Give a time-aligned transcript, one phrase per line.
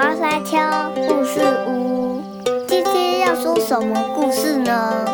[0.00, 0.56] 花山丘
[0.94, 2.22] 故事屋，
[2.66, 5.04] 今天要说什么故事呢？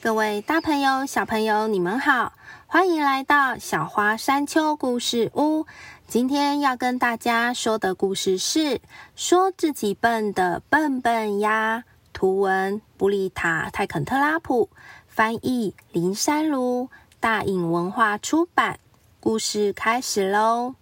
[0.00, 2.34] 各位大朋友、小朋友，你们好，
[2.68, 5.66] 欢迎来到小花山丘故事屋。
[6.06, 8.80] 今天要跟大家说的故事是
[9.16, 11.82] 说自己笨的笨笨鸭。
[12.12, 14.70] 图文：布丽塔·泰肯特拉普，
[15.08, 16.88] 翻译：林山如，
[17.18, 18.78] 大隐文化出版。
[19.18, 20.76] 故事开始喽！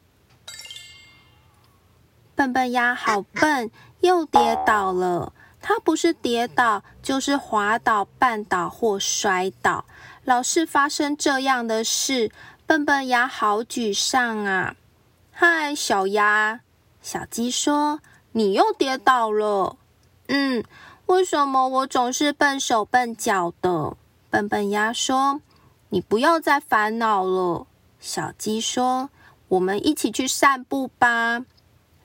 [2.35, 5.33] 笨笨鸭好笨，又跌倒了。
[5.61, 9.85] 它不是跌倒，就是滑倒、绊倒或摔倒，
[10.25, 12.33] 老是发生这样的事。
[12.67, 14.75] 笨笨鸭好沮丧啊！
[15.31, 16.61] 嗨，小鸭，
[17.01, 18.01] 小鸡说
[18.33, 19.77] ：“你又跌倒了。”
[20.29, 20.65] 嗯，
[21.07, 23.97] 为什么我总是笨手笨脚的？
[24.31, 25.41] 笨笨鸭说
[25.91, 27.67] ：“你不要再烦恼了。”
[28.01, 29.11] 小鸡说
[29.49, 31.45] ：“我们一起去散步吧。”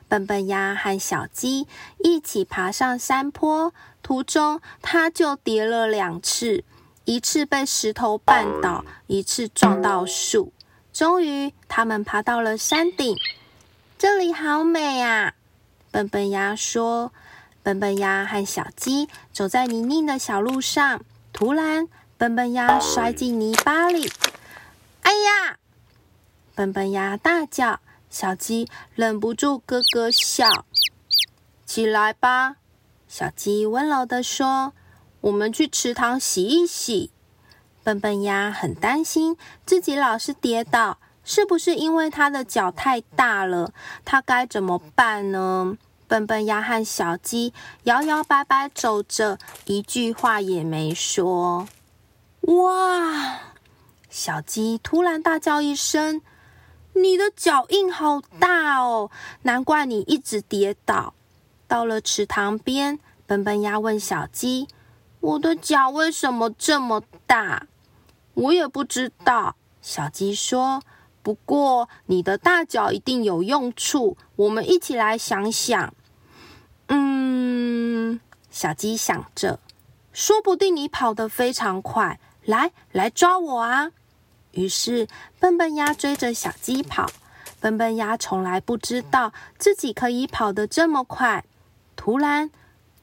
[0.07, 1.67] 笨笨鸭和小鸡
[1.99, 6.63] 一起爬上山坡，途中它就跌了两次，
[7.05, 10.53] 一次被石头绊倒，一次撞到树。
[10.93, 13.15] 终于，他们爬到了山顶，
[13.97, 15.33] 这里好美啊！
[15.91, 17.11] 笨笨鸭说。
[17.63, 21.01] 笨笨鸭和小鸡走在泥泞的小路上，
[21.33, 24.09] 突然，笨笨鸭摔进泥巴里，
[25.01, 25.57] 哎呀！
[26.55, 30.65] 笨笨鸭大叫，小鸡忍不住咯咯笑。
[31.65, 32.55] 起来吧，
[33.07, 34.73] 小鸡温柔地说
[35.21, 37.11] ：“我们去池塘洗一洗。”
[37.83, 43.73] 笨笨鸭很担心自己老是跌倒，是不是因为它的脚太大了？
[44.03, 45.77] 它该怎么办呢？
[46.07, 51.67] 笨笨鸭和小鸡摇摇摆摆走着，一句话也没说。
[52.41, 53.39] 哇！
[54.09, 56.21] 小鸡突然大叫一声。
[57.01, 59.09] 你的脚印好大哦，
[59.43, 61.13] 难怪你一直跌倒。
[61.67, 64.67] 到了池塘边，笨笨鸭问小鸡
[65.19, 67.67] ：“我的脚为什么这么大？”
[68.35, 69.55] 我也不知道。
[69.81, 70.81] 小鸡说
[71.21, 75.93] ：“不过你的大脚一定有用处，我们一起来想想。”
[76.87, 79.59] 嗯，小鸡想着
[80.13, 83.91] ：“说不定你跑得非常快，来，来抓我啊！”
[84.57, 85.07] 于是，
[85.39, 87.05] 笨笨鸭追着小鸡跑。
[87.59, 91.45] 笨笨鸭从来不知道自己可以跑得这么快。
[91.95, 92.49] 突然，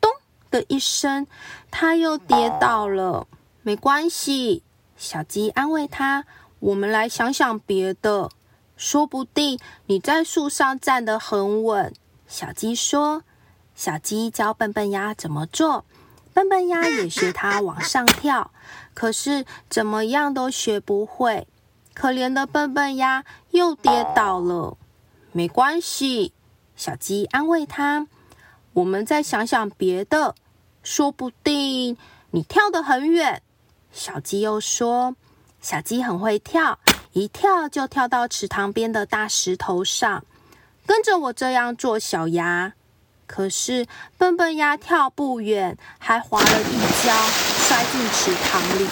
[0.01, 0.11] 咚
[0.51, 1.29] 的一声，
[1.71, 3.29] 它又跌倒了。
[3.63, 4.65] 没关系，
[4.97, 6.25] 小鸡安慰它
[6.59, 8.31] ：“我们来想想别的，
[8.77, 11.95] 说不定你在树上站得很稳。”
[12.27, 13.23] 小鸡说
[13.77, 15.85] ：“小鸡教笨笨鸭怎么做，
[16.35, 18.51] 笨笨鸭也学它往上跳。”
[18.93, 21.49] 可是怎么样都学不会，
[21.95, 24.77] 可怜的笨笨鸭又跌倒了。
[25.33, 26.33] 没关系，
[26.77, 28.07] 小鸡安慰它
[28.75, 30.37] ：“我们再想想别的，
[30.85, 31.97] 说不定
[32.31, 33.43] 你跳得很远。”
[33.91, 35.17] 小鸡又说
[35.61, 36.79] ：“小鸡很会跳，
[37.13, 40.25] 一跳就跳到池塘边的大石头上。
[40.87, 42.75] 跟着我这样做，小鸭。”
[43.27, 43.87] 可是
[44.19, 47.15] 笨笨鸭跳不远，还滑了一跤。
[47.67, 48.87] 摔进池塘里。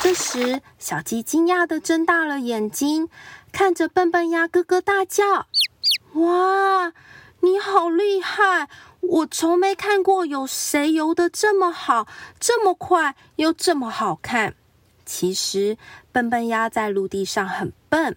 [0.00, 3.08] 这时，小鸡惊讶的睁大了眼睛，
[3.52, 5.46] 看着笨笨鸭咯咯大叫
[6.14, 6.92] ：“哇，
[7.40, 8.68] 你好厉害！
[9.00, 12.06] 我从没看过有谁游得这么好，
[12.40, 14.54] 这么快，又这么好看。”
[15.04, 15.76] 其实，
[16.10, 18.16] 笨笨鸭在陆地上很笨，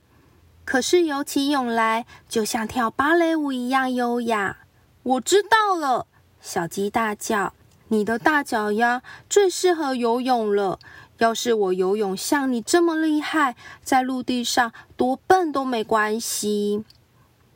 [0.64, 4.58] 可是游起泳来就像跳芭蕾舞一样优雅。
[5.04, 6.08] 我知道了，
[6.40, 7.54] 小鸡大叫。
[7.88, 10.80] 你的大脚丫最适合游泳了。
[11.18, 16.84] 要是我游泳像你这么厉害，在陆地上多笨都没关系。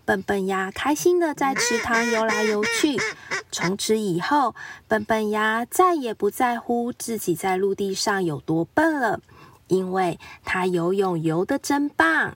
[0.03, 2.97] 笨笨鸭开心的在池塘游来游去。
[3.51, 4.53] 从此以后，
[4.87, 9.21] 笨笨鸭再也不在乎自己在陆地上有多笨了，
[9.67, 12.35] 因为它游泳游的真棒。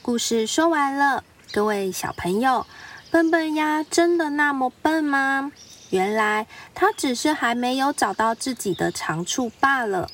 [0.00, 1.22] 故事说完了，
[1.52, 2.66] 各位小朋友。
[3.10, 5.52] 笨笨鸭真的那么笨吗？
[5.90, 10.08] 原来它只是还没有找到自己的长处罢了。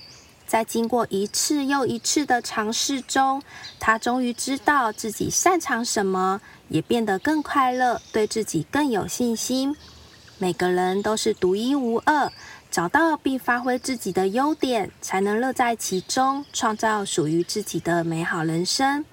[0.48, 3.40] 在经过一次又一次的尝试中，
[3.78, 9.76] 它终于知道自己擅长什么，也变得更快乐，对自己更有信心。
[10.38, 12.32] 每个人都是独一无二，
[12.68, 19.04] 找到并发挥自己的优点，才能乐在其中，创造属于自己的美好人生。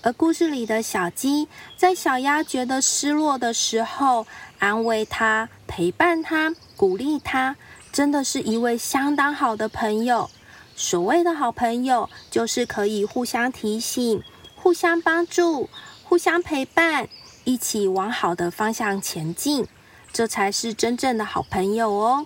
[0.00, 4.26] 而故事里的小鸡，在小鸭觉得失落的时候，
[4.60, 7.56] 安慰它、陪伴它、鼓励它，
[7.92, 10.30] 真的是一位相当好的朋友。
[10.76, 14.22] 所谓的好朋友，就是可以互相提醒、
[14.54, 15.68] 互相帮助、
[16.04, 17.08] 互相陪伴，
[17.42, 19.66] 一起往好的方向前进，
[20.12, 22.24] 这才是真正的好朋友哦。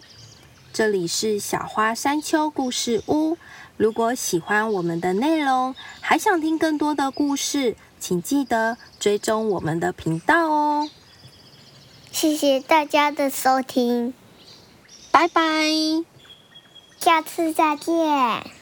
[0.74, 3.38] 这里是小花山丘故事屋。
[3.76, 10.88] 如果喜欢我们的内容，还想听更多的故事，请记得追踪我们的频道哦。
[12.10, 14.14] 谢谢大家的收听，
[15.10, 15.42] 拜拜，
[16.98, 18.61] 下次再见。